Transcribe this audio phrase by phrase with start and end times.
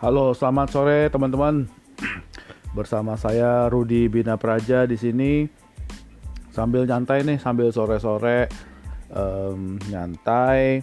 [0.00, 1.68] Halo, selamat sore teman-teman.
[2.76, 5.44] Bersama saya Rudi Bina Praja di sini.
[6.48, 8.48] Sambil nyantai nih, sambil sore-sore
[9.12, 10.80] um, nyantai.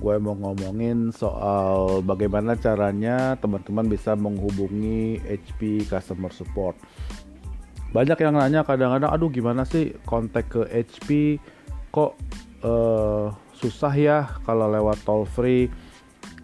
[0.00, 6.80] Gue mau ngomongin soal bagaimana caranya teman-teman bisa menghubungi HP Customer Support.
[7.92, 11.36] Banyak yang nanya kadang-kadang, aduh gimana sih kontak ke HP
[11.92, 12.16] kok
[12.64, 13.28] uh,
[13.60, 15.68] susah ya kalau lewat toll free.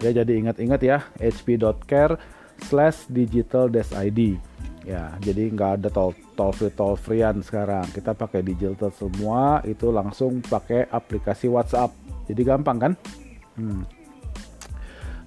[0.00, 2.16] Ya jadi ingat-ingat ya hp.care
[2.70, 4.38] slash digital id
[4.80, 7.84] ya jadi nggak ada tol tol free tol freean sekarang.
[7.92, 11.92] Kita pakai digital semua itu langsung pakai aplikasi WhatsApp.
[12.30, 12.92] Jadi gampang kan?
[13.58, 13.84] Hmm.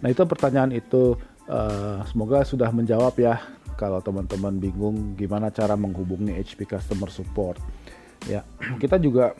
[0.03, 3.41] nah itu pertanyaan itu Uh, semoga sudah menjawab ya.
[3.73, 7.59] Kalau teman-teman bingung gimana cara menghubungi HP Customer Support.
[8.29, 8.45] Ya,
[8.81, 9.35] kita juga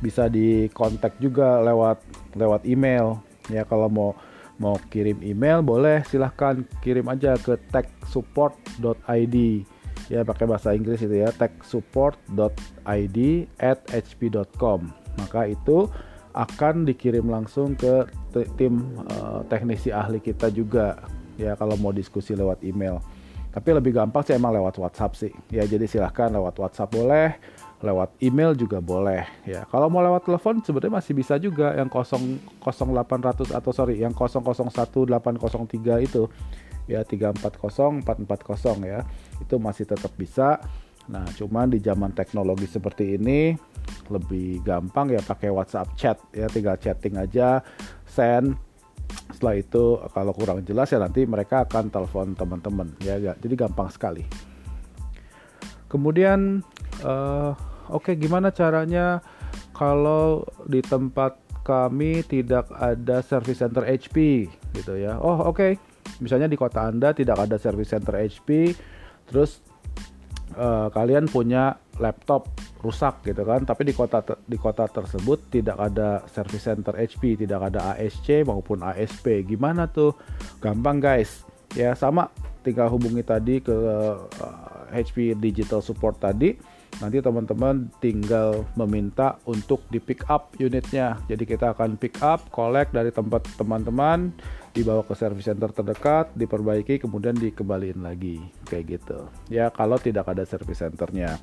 [0.00, 2.00] bisa dikontak juga lewat
[2.38, 3.20] lewat email.
[3.52, 4.10] Ya, kalau mau
[4.56, 6.06] mau kirim email boleh.
[6.08, 9.36] Silahkan kirim aja ke techsupport.id
[10.12, 11.32] ya pakai bahasa Inggris itu ya.
[11.32, 13.18] techsupport.id
[13.56, 15.88] at hp.com maka itu
[16.34, 18.02] akan dikirim langsung ke
[18.58, 20.98] tim uh, teknisi ahli kita juga
[21.40, 23.02] ya kalau mau diskusi lewat email.
[23.54, 25.30] Tapi lebih gampang sih emang lewat WhatsApp sih.
[25.54, 27.38] Ya jadi silahkan lewat WhatsApp boleh,
[27.78, 29.22] lewat email juga boleh.
[29.46, 36.02] Ya kalau mau lewat telepon sebenarnya masih bisa juga yang 00800 atau sorry yang 001803
[36.02, 36.26] itu
[36.90, 39.06] ya 340 440 ya
[39.38, 40.58] itu masih tetap bisa.
[41.06, 43.54] Nah cuman di zaman teknologi seperti ini
[44.08, 47.60] lebih gampang ya pakai WhatsApp chat ya tinggal chatting aja
[48.08, 48.56] send
[49.44, 53.92] setelah itu kalau kurang jelas ya nanti mereka akan telepon teman-teman ya, ya jadi gampang
[53.92, 54.24] sekali.
[55.92, 56.64] Kemudian
[57.04, 57.52] uh,
[57.92, 59.20] oke okay, gimana caranya
[59.76, 65.20] kalau di tempat kami tidak ada service center HP gitu ya?
[65.20, 65.60] Oh oke.
[65.60, 65.72] Okay.
[66.24, 68.72] misalnya di kota anda tidak ada service center HP
[69.28, 69.60] terus
[70.56, 72.50] uh, kalian punya laptop
[72.82, 73.64] rusak gitu kan.
[73.64, 78.84] Tapi di kota di kota tersebut tidak ada service center HP tidak ada ASC maupun
[78.84, 80.14] ASP gimana tuh?
[80.60, 81.44] Gampang guys.
[81.74, 82.30] Ya sama
[82.62, 84.24] tinggal hubungi tadi ke uh,
[84.94, 86.54] eh, HP Digital Support tadi.
[87.02, 91.18] Nanti teman-teman tinggal meminta untuk di pick up unitnya.
[91.26, 94.30] Jadi kita akan pick up collect dari tempat teman-teman
[94.70, 98.38] dibawa ke service center terdekat diperbaiki kemudian dikembaliin lagi.
[98.70, 99.18] Kayak gitu.
[99.50, 101.42] Ya kalau tidak ada service centernya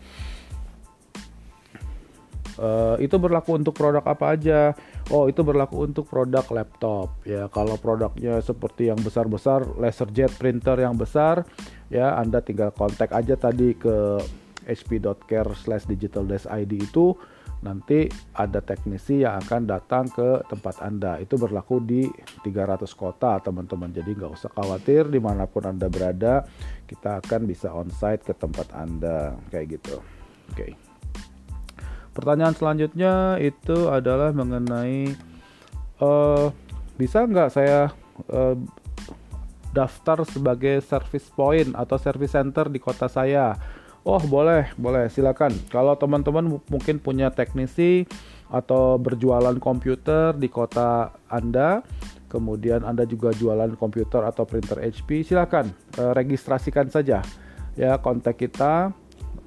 [2.62, 4.78] Uh, itu berlaku untuk produk apa aja?
[5.10, 7.10] Oh, itu berlaku untuk produk laptop.
[7.26, 11.42] Ya, kalau produknya seperti yang besar-besar, laserjet printer yang besar,
[11.90, 14.22] ya Anda tinggal kontak aja tadi ke
[14.70, 17.18] hp.care/digital-id itu
[17.66, 18.06] nanti
[18.38, 21.18] ada teknisi yang akan datang ke tempat Anda.
[21.18, 22.06] Itu berlaku di
[22.46, 23.90] 300 kota, teman-teman.
[23.90, 26.46] Jadi nggak usah khawatir di mana pun Anda berada,
[26.86, 29.98] kita akan bisa onsite ke tempat Anda, kayak gitu.
[30.54, 30.78] Oke.
[30.78, 30.91] Okay.
[32.12, 35.16] Pertanyaan selanjutnya itu adalah mengenai
[36.04, 36.52] uh,
[37.00, 37.90] bisa nggak saya
[38.28, 38.56] uh,
[39.72, 43.56] daftar sebagai service point atau service center di kota saya.
[44.02, 45.54] Oh boleh, boleh silakan.
[45.70, 48.04] Kalau teman-teman mungkin punya teknisi
[48.52, 51.86] atau berjualan komputer di kota Anda,
[52.28, 57.22] kemudian Anda juga jualan komputer atau printer HP, silakan eh, registrasikan saja
[57.80, 58.92] ya kontak kita.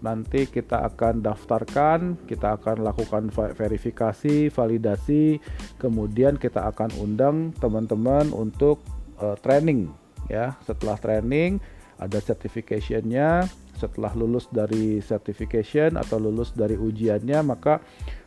[0.05, 5.41] Nanti kita akan daftarkan, kita akan lakukan verifikasi, validasi,
[5.81, 8.85] kemudian kita akan undang teman-teman untuk
[9.17, 9.89] uh, training
[10.29, 10.53] ya.
[10.69, 11.57] Setelah training
[11.97, 13.49] ada certificationnya.
[13.75, 17.83] Setelah lulus dari certification atau lulus dari ujiannya maka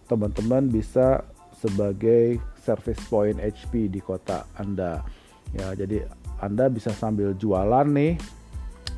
[0.10, 1.24] teman-teman bisa
[1.56, 5.06] sebagai service point HP di kota Anda.
[5.56, 6.10] Ya jadi
[6.42, 8.18] Anda bisa sambil jualan nih.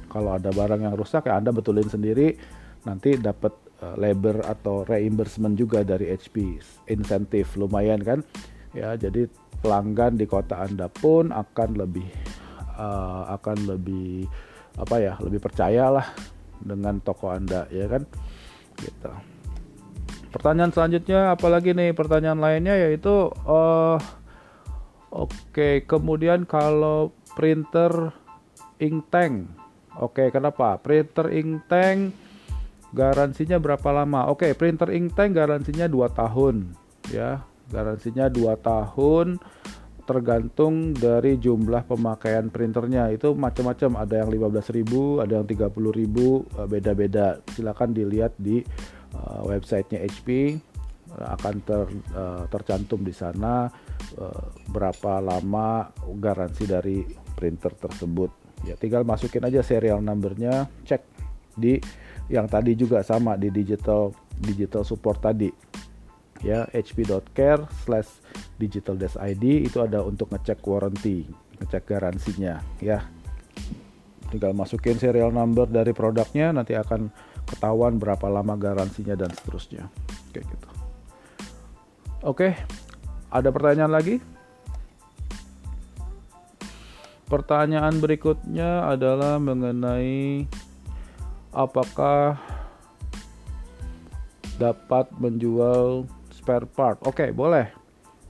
[0.10, 2.34] Kalau ada barang yang rusak ya Anda betulin sendiri
[2.88, 3.52] nanti dapat
[3.84, 6.60] uh, labor atau reimbursement juga dari HP
[6.92, 7.56] insentif.
[7.60, 8.20] Lumayan kan?
[8.76, 9.26] Ya jadi
[9.60, 12.08] pelanggan di kota Anda pun akan lebih
[12.78, 14.30] uh, akan lebih
[14.80, 16.06] apa ya lebih percayalah
[16.62, 18.04] dengan toko Anda ya kan?
[18.80, 19.12] Gitu.
[20.30, 23.98] Pertanyaan selanjutnya apalagi nih pertanyaan lainnya yaitu uh,
[25.10, 28.14] oke okay, kemudian kalau printer
[28.78, 29.50] ink tank
[29.98, 30.78] oke okay, kenapa?
[30.78, 32.29] Printer ink tank
[32.94, 34.30] garansinya berapa lama?
[34.30, 36.56] Oke printer ink tank garansinya 2 tahun
[37.14, 37.44] ya.
[37.70, 39.38] Garansinya 2 tahun
[40.10, 43.14] tergantung dari jumlah pemakaian printernya.
[43.14, 44.02] Itu macam-macam.
[44.02, 47.38] Ada yang 15.000 ada yang 30.000 eh, beda-beda.
[47.54, 48.66] Silakan dilihat di
[49.14, 50.58] uh, websitenya HP
[51.10, 53.66] akan ter, uh, tercantum di sana
[54.70, 55.90] berapa lama
[56.22, 57.02] garansi dari
[57.34, 58.30] printer tersebut.
[58.68, 61.19] Ya tinggal masukin aja serial numbernya cek
[61.60, 61.76] di
[62.32, 65.52] yang tadi juga sama di digital digital support tadi.
[66.40, 68.24] Ya hp.care slash
[68.56, 71.28] digital ID itu ada untuk ngecek warranty
[71.60, 73.04] ngecek garansinya ya.
[74.32, 77.12] Tinggal masukin serial number dari produknya nanti akan
[77.44, 79.92] ketahuan berapa lama garansinya dan seterusnya.
[80.32, 80.70] Kayak gitu.
[82.24, 82.56] Oke
[83.30, 84.18] ada pertanyaan lagi?
[87.30, 90.50] Pertanyaan berikutnya adalah mengenai
[91.54, 92.38] apakah
[94.60, 96.06] dapat menjual
[96.36, 97.00] spare part.
[97.08, 97.72] Oke, okay, boleh.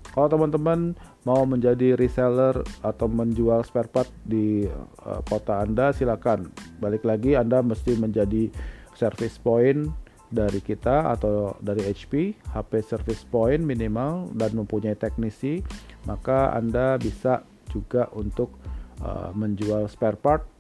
[0.10, 4.66] Kalau teman-teman mau menjadi reseller atau menjual spare part di
[5.06, 6.50] uh, kota Anda, silakan.
[6.82, 8.50] Balik lagi Anda mesti menjadi
[8.98, 9.90] service point
[10.30, 15.66] dari kita atau dari HP, HP service point minimal dan mempunyai teknisi,
[16.06, 18.54] maka Anda bisa juga untuk
[19.02, 20.59] uh, menjual spare part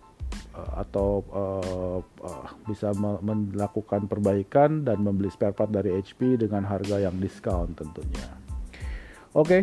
[0.75, 7.15] atau uh, uh, bisa melakukan perbaikan dan membeli spare part dari HP dengan harga yang
[7.17, 8.29] diskon tentunya.
[9.35, 9.47] Oke.
[9.47, 9.61] Okay.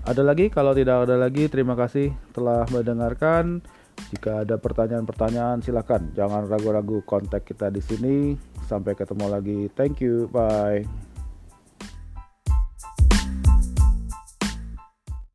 [0.00, 0.48] Ada lagi?
[0.48, 3.60] Kalau tidak ada lagi, terima kasih telah mendengarkan.
[4.08, 6.16] Jika ada pertanyaan-pertanyaan, silakan.
[6.16, 8.16] Jangan ragu-ragu kontak kita di sini.
[8.64, 9.60] Sampai ketemu lagi.
[9.76, 10.32] Thank you.
[10.32, 11.09] Bye.